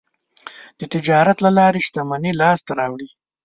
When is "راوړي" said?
2.79-3.07